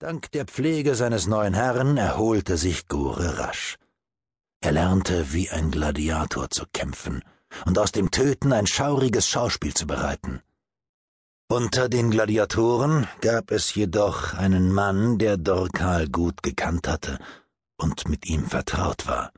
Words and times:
Dank 0.00 0.30
der 0.32 0.46
Pflege 0.46 0.94
seines 0.94 1.26
neuen 1.26 1.52
Herrn 1.52 1.98
erholte 1.98 2.56
sich 2.56 2.88
Gore 2.88 3.38
rasch. 3.38 3.76
Er 4.62 4.72
lernte 4.72 5.34
wie 5.34 5.50
ein 5.50 5.70
Gladiator 5.70 6.48
zu 6.48 6.64
kämpfen 6.72 7.22
und 7.66 7.78
aus 7.78 7.92
dem 7.92 8.10
Töten 8.10 8.54
ein 8.54 8.66
schauriges 8.66 9.28
Schauspiel 9.28 9.74
zu 9.74 9.86
bereiten. 9.86 10.40
Unter 11.50 11.90
den 11.90 12.10
Gladiatoren 12.10 13.08
gab 13.20 13.50
es 13.50 13.74
jedoch 13.74 14.32
einen 14.32 14.72
Mann, 14.72 15.18
der 15.18 15.36
Dorkal 15.36 16.08
gut 16.08 16.42
gekannt 16.42 16.88
hatte 16.88 17.18
und 17.76 18.08
mit 18.08 18.24
ihm 18.24 18.46
vertraut 18.46 19.06
war. 19.06 19.34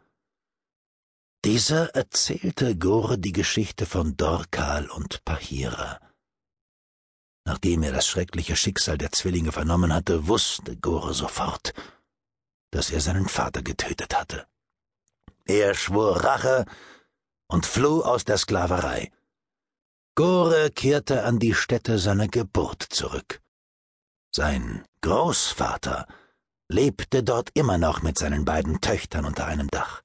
Dieser 1.45 1.89
erzählte 1.97 2.77
Gore 2.77 3.19
die 3.19 3.33
Geschichte 3.33 3.85
von 3.85 4.17
Dorkal 4.17 4.89
und 4.91 5.25
Pahira. 5.25 5.99
Nachdem 7.45 7.83
er 7.83 7.93
das 7.93 8.07
schreckliche 8.07 8.57
Schicksal 8.57 8.99
der 8.99 9.13
Zwillinge 9.13 9.53
vernommen 9.53 9.93
hatte, 9.93 10.29
wusste 10.29 10.77
Gore 10.77 11.13
sofort, 11.13 11.75
dass 12.71 12.91
er 12.91 13.01
seinen 13.01 13.29
Vater 13.29 13.63
getötet 13.63 14.17
hatte. 14.17 14.47
Er 15.45 15.75
schwor 15.75 16.25
Rache 16.25 16.67
und 17.49 17.67
floh 17.67 18.03
aus 18.03 18.25
der 18.25 18.39
Sklaverei. 18.39 19.11
Gore 20.15 20.71
kehrte 20.71 21.25
an 21.25 21.39
die 21.39 21.55
Stätte 21.55 21.99
seiner 21.99 22.29
Geburt 22.29 22.83
zurück. 22.83 23.41
Sein 24.35 24.85
Großvater 25.01 26.07
lebte 26.69 27.23
dort 27.23 27.51
immer 27.55 27.77
noch 27.77 28.03
mit 28.03 28.19
seinen 28.19 28.45
beiden 28.45 28.81
Töchtern 28.81 29.25
unter 29.25 29.47
einem 29.47 29.69
Dach. 29.69 30.03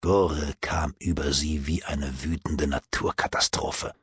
Gore 0.00 0.54
kam 0.60 0.94
über 0.98 1.32
sie 1.32 1.66
wie 1.66 1.84
eine 1.84 2.22
wütende 2.22 2.66
Naturkatastrophe. 2.66 3.94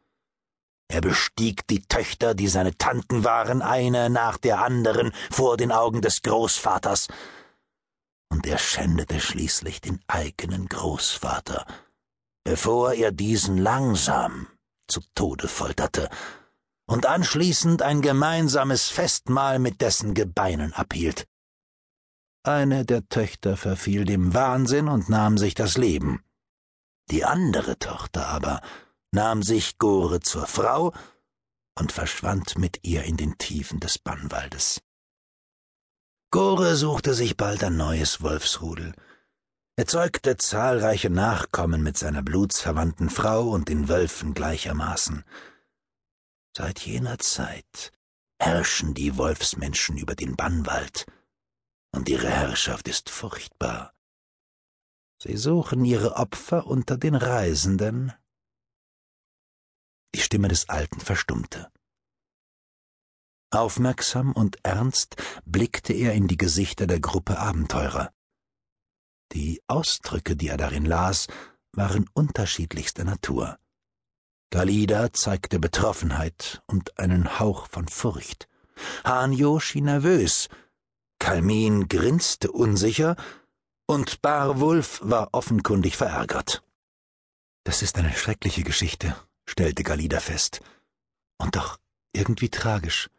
Er 0.93 1.01
bestieg 1.01 1.65
die 1.65 1.81
Töchter, 1.81 2.35
die 2.35 2.47
seine 2.47 2.77
Tanten 2.77 3.23
waren, 3.23 3.63
eine 3.63 4.11
nach 4.11 4.37
der 4.37 4.61
anderen 4.61 5.11
vor 5.31 5.57
den 5.57 5.71
Augen 5.71 6.03
des 6.03 6.21
Großvaters, 6.21 7.07
und 8.29 8.45
er 8.45 8.59
schändete 8.59 9.19
schließlich 9.19 9.81
den 9.81 10.03
eigenen 10.05 10.67
Großvater, 10.67 11.65
bevor 12.43 12.93
er 12.93 13.11
diesen 13.11 13.57
langsam 13.57 14.45
zu 14.87 15.01
Tode 15.15 15.47
folterte 15.47 16.09
und 16.85 17.07
anschließend 17.07 17.81
ein 17.81 18.03
gemeinsames 18.03 18.89
Festmahl 18.89 19.57
mit 19.57 19.81
dessen 19.81 20.13
Gebeinen 20.13 20.73
abhielt. 20.73 21.25
Eine 22.43 22.85
der 22.85 23.09
Töchter 23.09 23.57
verfiel 23.57 24.05
dem 24.05 24.35
Wahnsinn 24.35 24.87
und 24.87 25.09
nahm 25.09 25.39
sich 25.39 25.55
das 25.55 25.75
Leben. 25.75 26.23
Die 27.09 27.25
andere 27.25 27.79
Tochter 27.79 28.27
aber 28.27 28.61
nahm 29.13 29.43
sich 29.43 29.77
Gore 29.77 30.19
zur 30.19 30.47
Frau 30.47 30.93
und 31.77 31.91
verschwand 31.91 32.57
mit 32.57 32.79
ihr 32.83 33.03
in 33.03 33.15
den 33.15 33.37
Tiefen 33.37 33.79
des 33.79 33.99
Bannwaldes. 33.99 34.81
Gore 36.31 36.75
suchte 36.75 37.13
sich 37.13 37.37
bald 37.37 37.63
ein 37.63 37.77
neues 37.77 38.21
Wolfsrudel. 38.21 38.93
Er 39.75 39.85
zeugte 39.85 40.37
zahlreiche 40.37 41.11
Nachkommen 41.11 41.83
mit 41.83 41.97
seiner 41.97 42.23
blutsverwandten 42.23 43.09
Frau 43.09 43.49
und 43.49 43.69
den 43.69 43.87
Wölfen 43.87 44.33
gleichermaßen. 44.33 45.23
Seit 46.55 46.79
jener 46.79 47.19
Zeit 47.19 47.91
herrschen 48.39 48.93
die 48.93 49.17
Wolfsmenschen 49.17 49.97
über 49.97 50.15
den 50.15 50.35
Bannwald, 50.35 51.05
und 51.91 52.09
ihre 52.09 52.29
Herrschaft 52.29 52.87
ist 52.87 53.09
furchtbar. 53.09 53.93
Sie 55.21 55.37
suchen 55.37 55.85
ihre 55.85 56.15
Opfer 56.15 56.65
unter 56.65 56.97
den 56.97 57.15
Reisenden. 57.15 58.11
Die 60.15 60.21
Stimme 60.21 60.47
des 60.47 60.69
Alten 60.69 60.99
verstummte. 60.99 61.71
Aufmerksam 63.51 64.31
und 64.31 64.57
ernst 64.63 65.15
blickte 65.45 65.93
er 65.93 66.13
in 66.13 66.27
die 66.27 66.37
Gesichter 66.37 66.87
der 66.87 66.99
Gruppe 66.99 67.37
Abenteurer. 67.37 68.11
Die 69.31 69.61
Ausdrücke, 69.67 70.35
die 70.35 70.47
er 70.47 70.57
darin 70.57 70.85
las, 70.85 71.27
waren 71.71 72.09
unterschiedlichster 72.13 73.03
Natur. 73.03 73.57
Galida 74.51 75.11
zeigte 75.13 75.59
Betroffenheit 75.59 76.61
und 76.67 76.99
einen 76.99 77.39
Hauch 77.39 77.67
von 77.67 77.87
Furcht. 77.87 78.47
Hanjo 79.03 79.59
schien 79.59 79.85
nervös, 79.85 80.49
Kalmin 81.19 81.87
grinste 81.87 82.51
unsicher 82.51 83.15
und 83.87 84.21
Barwulf 84.21 84.99
war 85.03 85.29
offenkundig 85.31 85.95
verärgert. 85.95 86.63
Das 87.63 87.81
ist 87.81 87.97
eine 87.97 88.13
schreckliche 88.13 88.63
Geschichte, 88.63 89.15
stellte 89.45 89.83
Galida 89.83 90.19
fest. 90.19 90.61
Und 91.37 91.55
doch 91.55 91.77
irgendwie 92.13 92.49
tragisch. 92.49 93.09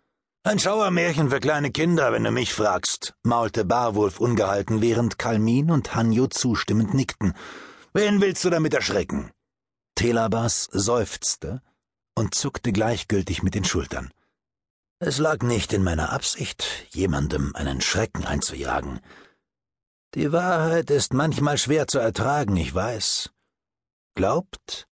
Ein 0.46 0.58
Schauermärchen 0.58 1.30
für 1.30 1.40
kleine 1.40 1.70
Kinder, 1.70 2.12
wenn 2.12 2.24
du 2.24 2.30
mich 2.30 2.52
fragst, 2.52 3.14
maulte 3.22 3.64
Barwulf 3.64 4.20
ungehalten, 4.20 4.82
während 4.82 5.18
Kalmin 5.18 5.70
und 5.70 5.94
Hanjo 5.94 6.26
zustimmend 6.26 6.92
nickten. 6.92 7.32
Wen 7.94 8.20
willst 8.20 8.44
du 8.44 8.50
damit 8.50 8.74
erschrecken? 8.74 9.30
Telabas 9.94 10.68
seufzte 10.70 11.62
und 12.14 12.34
zuckte 12.34 12.72
gleichgültig 12.72 13.42
mit 13.42 13.54
den 13.54 13.64
Schultern. 13.64 14.12
Es 14.98 15.18
lag 15.18 15.42
nicht 15.42 15.72
in 15.72 15.82
meiner 15.82 16.12
Absicht, 16.12 16.66
jemandem 16.90 17.54
einen 17.54 17.80
Schrecken 17.80 18.24
einzujagen. 18.24 19.00
Die 20.14 20.30
Wahrheit 20.30 20.90
ist 20.90 21.14
manchmal 21.14 21.58
schwer 21.58 21.88
zu 21.88 21.98
ertragen, 21.98 22.56
ich 22.56 22.74
weiß. 22.74 23.30
Glaubt 24.14 24.86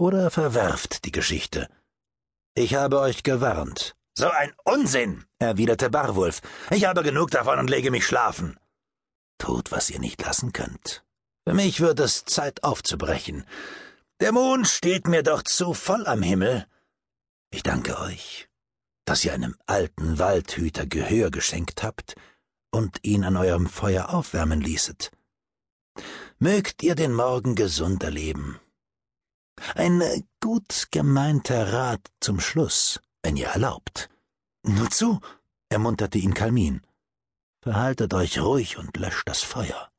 oder 0.00 0.30
verwerft 0.30 1.04
die 1.04 1.12
Geschichte. 1.12 1.68
Ich 2.54 2.74
habe 2.74 3.00
euch 3.00 3.22
gewarnt. 3.22 3.94
So 4.14 4.28
ein 4.28 4.52
Unsinn, 4.64 5.24
erwiderte 5.38 5.90
Barwulf. 5.90 6.40
Ich 6.70 6.84
habe 6.84 7.02
genug 7.02 7.30
davon 7.30 7.58
und 7.58 7.70
lege 7.70 7.90
mich 7.90 8.06
schlafen. 8.06 8.58
Tut, 9.38 9.70
was 9.70 9.90
ihr 9.90 10.00
nicht 10.00 10.20
lassen 10.20 10.52
könnt. 10.52 11.04
Für 11.46 11.54
mich 11.54 11.80
wird 11.80 12.00
es 12.00 12.24
Zeit 12.24 12.64
aufzubrechen. 12.64 13.44
Der 14.20 14.32
Mond 14.32 14.66
steht 14.66 15.06
mir 15.06 15.22
doch 15.22 15.42
zu 15.42 15.74
voll 15.74 16.06
am 16.06 16.22
Himmel. 16.22 16.66
Ich 17.50 17.62
danke 17.62 17.98
euch 18.00 18.48
dass 19.08 19.24
ihr 19.24 19.32
einem 19.32 19.56
alten 19.64 20.18
Waldhüter 20.18 20.84
Gehör 20.86 21.30
geschenkt 21.30 21.82
habt 21.82 22.14
und 22.70 22.98
ihn 23.04 23.24
an 23.24 23.38
eurem 23.38 23.66
Feuer 23.66 24.10
aufwärmen 24.10 24.60
ließet. 24.60 25.10
Mögt 26.38 26.82
ihr 26.82 26.94
den 26.94 27.14
Morgen 27.14 27.54
gesund 27.54 28.02
erleben. 28.02 28.60
Ein 29.74 30.02
gut 30.40 30.88
gemeinter 30.90 31.72
Rat 31.72 32.00
zum 32.20 32.40
Schluss, 32.40 33.00
wenn 33.22 33.36
ihr 33.36 33.48
erlaubt. 33.48 34.08
Nur 34.62 34.90
zu, 34.90 35.20
ermunterte 35.68 36.18
ihn 36.18 36.34
Kalmin. 36.34 36.82
Verhaltet 37.62 38.14
euch 38.14 38.40
ruhig 38.40 38.78
und 38.78 38.96
löscht 38.96 39.28
das 39.28 39.42
Feuer. 39.42 39.90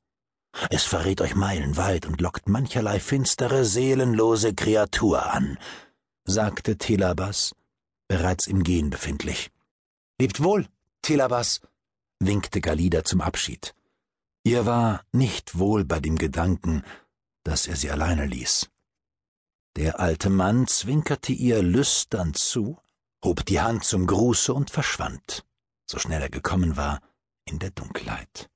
Es 0.69 0.83
verrät 0.83 1.21
euch 1.21 1.35
meilenweit 1.35 2.05
und 2.05 2.21
lockt 2.21 2.49
mancherlei 2.49 2.99
finstere, 2.99 3.65
seelenlose 3.65 4.53
Kreatur 4.53 5.31
an, 5.31 5.57
sagte 6.25 6.77
Telabas 6.77 7.53
bereits 8.09 8.47
im 8.47 8.63
Gehen 8.63 8.89
befindlich. 8.89 9.51
Lebt 10.19 10.43
wohl, 10.43 10.67
Telabas, 11.01 11.61
winkte 12.19 12.59
Galida 12.59 13.05
zum 13.05 13.21
Abschied. 13.21 13.73
Ihr 14.43 14.65
war 14.65 15.05
nicht 15.11 15.57
wohl 15.57 15.85
bei 15.85 15.99
dem 15.99 16.17
Gedanken, 16.17 16.83
dass 17.43 17.67
er 17.67 17.75
sie 17.75 17.91
alleine 17.91 18.25
ließ. 18.25 18.69
Der 19.79 20.01
alte 20.01 20.29
Mann 20.29 20.67
zwinkerte 20.67 21.31
ihr 21.31 21.63
lüstern 21.63 22.33
zu, 22.33 22.77
hob 23.23 23.45
die 23.45 23.61
Hand 23.61 23.85
zum 23.85 24.07
Gruße 24.07 24.53
und 24.53 24.69
verschwand, 24.69 25.45
so 25.85 25.97
schnell 25.97 26.21
er 26.21 26.29
gekommen 26.29 26.75
war, 26.75 26.99
in 27.45 27.59
der 27.59 27.71
Dunkelheit. 27.71 28.49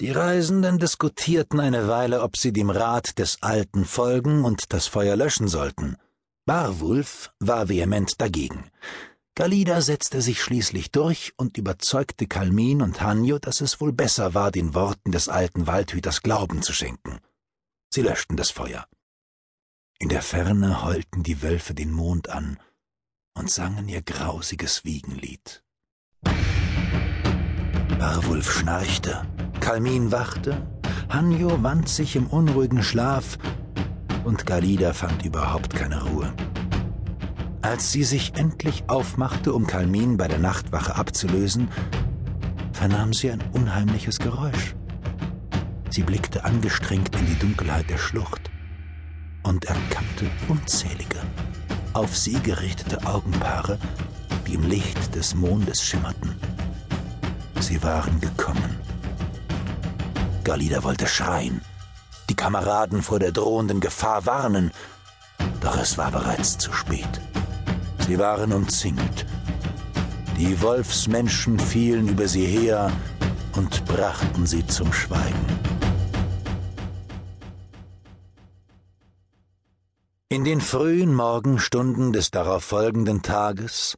Die 0.00 0.10
Reisenden 0.10 0.78
diskutierten 0.78 1.60
eine 1.60 1.88
Weile, 1.88 2.22
ob 2.22 2.38
sie 2.38 2.54
dem 2.54 2.70
Rat 2.70 3.18
des 3.18 3.42
Alten 3.42 3.84
folgen 3.84 4.46
und 4.46 4.72
das 4.72 4.86
Feuer 4.86 5.14
löschen 5.14 5.46
sollten. 5.46 5.98
Barwulf 6.46 7.34
war 7.38 7.68
vehement 7.68 8.18
dagegen. 8.18 8.70
Galida 9.34 9.82
setzte 9.82 10.22
sich 10.22 10.40
schließlich 10.40 10.90
durch 10.90 11.34
und 11.36 11.58
überzeugte 11.58 12.26
Kalmin 12.26 12.80
und 12.80 13.02
Hanjo, 13.02 13.38
dass 13.38 13.60
es 13.60 13.78
wohl 13.78 13.92
besser 13.92 14.32
war, 14.32 14.50
den 14.50 14.74
Worten 14.74 15.12
des 15.12 15.28
alten 15.28 15.66
Waldhüters 15.66 16.22
Glauben 16.22 16.62
zu 16.62 16.72
schenken. 16.72 17.18
Sie 17.92 18.00
löschten 18.00 18.38
das 18.38 18.50
Feuer. 18.50 18.86
In 19.98 20.10
der 20.10 20.20
Ferne 20.20 20.84
heulten 20.84 21.22
die 21.22 21.40
Wölfe 21.40 21.72
den 21.72 21.90
Mond 21.90 22.28
an 22.28 22.58
und 23.34 23.50
sangen 23.50 23.88
ihr 23.88 24.02
grausiges 24.02 24.84
Wiegenlied. 24.84 25.64
Barwulf 27.98 28.52
schnarchte, 28.52 29.26
Kalmin 29.58 30.12
wachte, 30.12 30.66
Hanjo 31.08 31.62
wand 31.62 31.88
sich 31.88 32.14
im 32.14 32.26
unruhigen 32.26 32.82
Schlaf 32.82 33.38
und 34.24 34.44
Galida 34.44 34.92
fand 34.92 35.24
überhaupt 35.24 35.74
keine 35.74 36.02
Ruhe. 36.02 36.30
Als 37.62 37.90
sie 37.90 38.04
sich 38.04 38.34
endlich 38.34 38.90
aufmachte, 38.90 39.54
um 39.54 39.66
Kalmin 39.66 40.18
bei 40.18 40.28
der 40.28 40.38
Nachtwache 40.38 40.94
abzulösen, 40.94 41.68
vernahm 42.72 43.14
sie 43.14 43.30
ein 43.30 43.42
unheimliches 43.52 44.18
Geräusch. 44.18 44.76
Sie 45.88 46.02
blickte 46.02 46.44
angestrengt 46.44 47.16
in 47.16 47.24
die 47.24 47.38
Dunkelheit 47.38 47.88
der 47.88 47.96
Schlucht 47.96 48.50
und 49.46 49.64
erkannte 49.64 50.30
unzählige, 50.48 51.20
auf 51.92 52.16
sie 52.16 52.40
gerichtete 52.40 53.06
Augenpaare, 53.06 53.78
die 54.46 54.54
im 54.54 54.68
Licht 54.68 55.14
des 55.14 55.34
Mondes 55.34 55.82
schimmerten. 55.82 56.34
Sie 57.60 57.82
waren 57.82 58.20
gekommen. 58.20 58.76
Galida 60.44 60.82
wollte 60.82 61.06
schreien, 61.06 61.60
die 62.28 62.34
Kameraden 62.34 63.02
vor 63.02 63.18
der 63.18 63.32
drohenden 63.32 63.80
Gefahr 63.80 64.26
warnen, 64.26 64.72
doch 65.60 65.78
es 65.78 65.96
war 65.96 66.10
bereits 66.10 66.58
zu 66.58 66.72
spät. 66.72 67.20
Sie 68.06 68.18
waren 68.18 68.52
umzingelt. 68.52 69.26
Die 70.38 70.60
Wolfsmenschen 70.60 71.58
fielen 71.58 72.08
über 72.08 72.28
sie 72.28 72.46
her 72.46 72.92
und 73.54 73.84
brachten 73.86 74.46
sie 74.46 74.66
zum 74.66 74.92
Schweigen. 74.92 75.75
In 80.36 80.44
den 80.44 80.60
frühen 80.60 81.14
Morgenstunden 81.14 82.12
des 82.12 82.30
darauffolgenden 82.30 83.22
Tages 83.22 83.96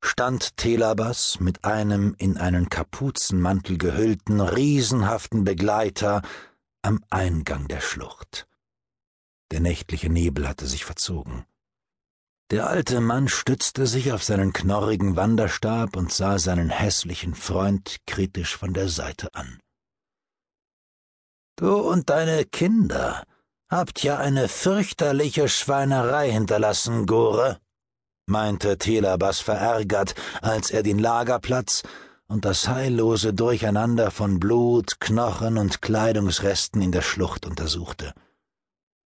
stand 0.00 0.56
Telabas 0.56 1.40
mit 1.40 1.64
einem 1.64 2.14
in 2.16 2.36
einen 2.36 2.68
Kapuzenmantel 2.68 3.76
gehüllten, 3.76 4.40
riesenhaften 4.40 5.42
Begleiter 5.42 6.22
am 6.82 7.02
Eingang 7.10 7.66
der 7.66 7.80
Schlucht. 7.80 8.46
Der 9.50 9.58
nächtliche 9.58 10.10
Nebel 10.10 10.46
hatte 10.46 10.68
sich 10.68 10.84
verzogen. 10.84 11.44
Der 12.52 12.68
alte 12.68 13.00
Mann 13.00 13.26
stützte 13.26 13.88
sich 13.88 14.12
auf 14.12 14.22
seinen 14.22 14.52
knorrigen 14.52 15.16
Wanderstab 15.16 15.96
und 15.96 16.12
sah 16.12 16.38
seinen 16.38 16.70
hässlichen 16.70 17.34
Freund 17.34 17.96
kritisch 18.06 18.56
von 18.56 18.74
der 18.74 18.88
Seite 18.88 19.34
an. 19.34 19.58
Du 21.56 21.74
und 21.74 22.10
deine 22.10 22.44
Kinder 22.44 23.24
habt 23.70 24.02
ja 24.02 24.18
eine 24.18 24.48
fürchterliche 24.48 25.48
Schweinerei 25.48 26.30
hinterlassen, 26.30 27.06
Gore, 27.06 27.58
meinte 28.26 28.78
Telabas 28.78 29.38
verärgert, 29.40 30.14
als 30.42 30.70
er 30.70 30.82
den 30.82 30.98
Lagerplatz 30.98 31.82
und 32.26 32.44
das 32.44 32.68
heillose 32.68 33.32
Durcheinander 33.32 34.10
von 34.10 34.40
Blut, 34.40 35.00
Knochen 35.00 35.56
und 35.56 35.82
Kleidungsresten 35.82 36.82
in 36.82 36.92
der 36.92 37.02
Schlucht 37.02 37.46
untersuchte. 37.46 38.12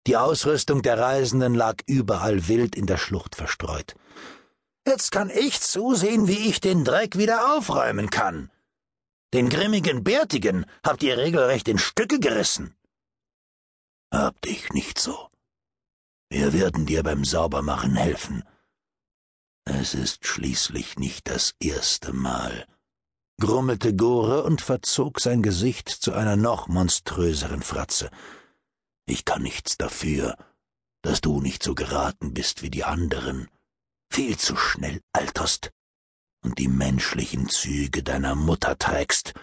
Die 0.07 0.17
Ausrüstung 0.17 0.81
der 0.81 0.99
Reisenden 0.99 1.55
lag 1.55 1.75
überall 1.85 2.47
wild 2.47 2.75
in 2.75 2.85
der 2.85 2.97
Schlucht 2.97 3.35
verstreut. 3.35 3.95
Jetzt 4.85 5.11
kann 5.11 5.29
ich 5.29 5.61
zusehen, 5.61 6.27
wie 6.27 6.49
ich 6.49 6.59
den 6.59 6.83
Dreck 6.83 7.17
wieder 7.17 7.55
aufräumen 7.55 8.09
kann. 8.09 8.51
Den 9.33 9.47
grimmigen 9.49 10.03
Bärtigen 10.03 10.65
habt 10.85 11.03
ihr 11.03 11.17
regelrecht 11.17 11.69
in 11.69 11.77
Stücke 11.77 12.19
gerissen. 12.19 12.75
Hab 14.13 14.39
dich 14.43 14.69
nicht 14.73 14.99
so. 14.99 15.27
Wir 16.29 16.53
werden 16.53 16.85
dir 16.85 17.01
beim 17.01 17.25
Saubermachen 17.25 17.95
helfen. 17.95 18.43
Es 19.65 19.95
ist 19.95 20.27
schließlich 20.27 20.99
nicht 20.99 21.27
das 21.27 21.55
erste 21.59 22.13
Mal, 22.13 22.67
grummelte 23.41 23.95
Gore 23.95 24.43
und 24.43 24.61
verzog 24.61 25.19
sein 25.19 25.41
Gesicht 25.41 25.89
zu 25.89 26.13
einer 26.13 26.35
noch 26.35 26.67
monströseren 26.67 27.63
Fratze. 27.63 28.11
Ich 29.07 29.25
kann 29.25 29.41
nichts 29.41 29.77
dafür, 29.77 30.37
dass 31.01 31.19
du 31.19 31.41
nicht 31.41 31.63
so 31.63 31.73
geraten 31.73 32.35
bist 32.35 32.61
wie 32.61 32.69
die 32.69 32.83
anderen, 32.83 33.49
viel 34.11 34.37
zu 34.37 34.55
schnell 34.55 35.01
alterst 35.11 35.71
und 36.43 36.59
die 36.59 36.67
menschlichen 36.67 37.49
Züge 37.49 38.03
deiner 38.03 38.35
Mutter 38.35 38.77
trägst. 38.77 39.33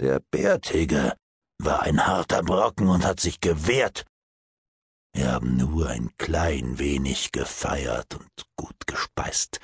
Der 0.00 0.18
Bärtige 0.18 1.16
war 1.58 1.82
ein 1.82 2.06
harter 2.06 2.42
Brocken 2.42 2.88
und 2.88 3.04
hat 3.04 3.20
sich 3.20 3.40
gewehrt, 3.40 4.04
wir 5.14 5.30
haben 5.30 5.56
nur 5.56 5.88
ein 5.88 6.10
klein 6.18 6.78
wenig 6.80 7.30
gefeiert 7.30 8.16
und 8.16 8.46
gut 8.56 8.86
gespeist. 8.86 9.60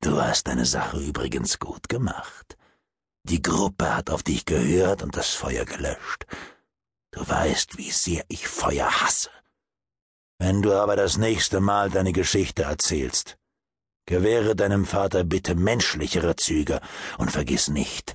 Du 0.00 0.20
hast 0.20 0.48
deine 0.48 0.64
Sache 0.64 0.98
übrigens 0.98 1.58
gut 1.58 1.90
gemacht. 1.90 2.56
Die 3.24 3.42
Gruppe 3.42 3.94
hat 3.94 4.08
auf 4.08 4.22
dich 4.22 4.46
gehört 4.46 5.02
und 5.02 5.14
das 5.14 5.28
Feuer 5.34 5.66
gelöscht. 5.66 6.24
Du 7.10 7.28
weißt, 7.28 7.76
wie 7.76 7.90
sehr 7.90 8.24
ich 8.28 8.48
Feuer 8.48 8.88
hasse. 9.02 9.30
Wenn 10.38 10.62
du 10.62 10.72
aber 10.72 10.96
das 10.96 11.18
nächste 11.18 11.60
Mal 11.60 11.90
deine 11.90 12.12
Geschichte 12.12 12.62
erzählst, 12.62 13.36
gewähre 14.06 14.56
deinem 14.56 14.86
Vater 14.86 15.24
bitte 15.24 15.54
menschlichere 15.54 16.36
Züge 16.36 16.80
und 17.18 17.30
vergiss 17.30 17.68
nicht, 17.68 18.14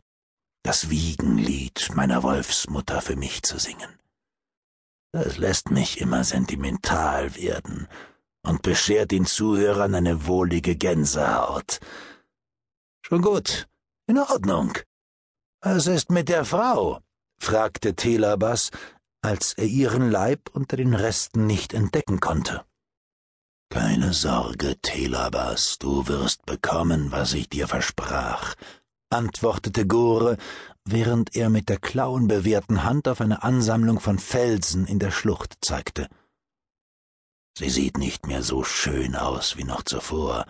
das 0.64 0.90
Wiegenlied 0.90 1.90
meiner 1.96 2.24
Wolfsmutter 2.24 3.02
für 3.02 3.16
mich 3.16 3.44
zu 3.44 3.58
singen. 3.58 4.00
Das 5.14 5.38
lässt 5.38 5.72
mich 5.72 6.00
immer 6.00 6.24
sentimental 6.24 7.36
werden 7.36 7.88
und 8.44 8.62
beschert 8.62 9.12
den 9.12 9.26
Zuhörern 9.26 9.94
eine 9.96 10.26
wohlige 10.26 10.76
Gänsehaut. 10.76 11.80
Schon 13.06 13.22
gut, 13.22 13.68
in 14.08 14.18
Ordnung. 14.18 14.78
Was 15.62 15.88
ist 15.88 16.12
mit 16.12 16.30
der 16.30 16.46
Frau? 16.46 17.02
fragte 17.40 17.96
Telabas, 17.96 18.72
als 19.22 19.54
er 19.54 19.66
ihren 19.66 20.10
Leib 20.10 20.50
unter 20.54 20.78
den 20.78 20.94
Resten 20.94 21.46
nicht 21.46 21.74
entdecken 21.74 22.20
konnte. 22.20 22.64
Keine 23.70 24.14
Sorge, 24.14 24.78
Telabas, 24.82 25.78
du 25.78 26.08
wirst 26.08 26.46
bekommen, 26.46 27.12
was 27.12 27.34
ich 27.34 27.50
dir 27.50 27.68
versprach, 27.68 28.56
antwortete 29.12 29.86
Gore, 29.86 30.38
während 30.86 31.36
er 31.36 31.50
mit 31.50 31.70
der 31.70 31.78
klauenbewehrten 31.78 32.84
Hand 32.84 33.08
auf 33.08 33.22
eine 33.22 33.44
Ansammlung 33.44 34.00
von 34.00 34.20
Felsen 34.20 34.86
in 34.88 35.00
der 35.00 35.12
Schlucht 35.12 35.58
zeigte. 35.62 36.08
Sie 37.58 37.70
sieht 37.70 37.98
nicht 37.98 38.28
mehr 38.28 38.44
so 38.44 38.64
schön 38.64 39.16
aus 39.16 39.58
wie 39.58 39.66
noch 39.66 39.84
zuvor 39.84 40.46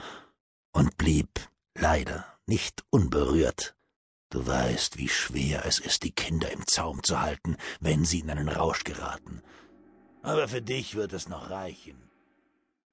und 0.72 0.98
blieb 0.98 1.30
leider 1.76 2.26
nicht 2.46 2.84
unberührt. 2.90 3.76
Du 4.30 4.46
weißt, 4.46 4.98
wie 4.98 5.10
schwer 5.10 5.66
es 5.66 5.80
ist, 5.80 6.04
die 6.04 6.12
Kinder 6.12 6.52
im 6.52 6.66
Zaum 6.68 7.04
zu 7.04 7.20
halten, 7.20 7.58
wenn 7.80 8.06
sie 8.06 8.20
in 8.20 8.30
einen 8.30 8.48
Rausch 8.48 8.84
geraten. 8.84 9.42
Aber 10.22 10.48
für 10.48 10.62
dich 10.62 10.96
wird 10.96 11.14
es 11.14 11.28
noch 11.28 11.50
reichen. 11.50 12.11